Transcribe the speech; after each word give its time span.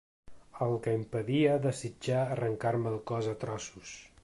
El 0.65 0.71
que 0.87 0.93
impedia 0.99 1.59
desitjar 1.67 2.23
arrencar-me 2.23 2.95
el 2.95 2.99
cos 3.13 3.31
a 3.35 3.37
trossos. 3.45 3.97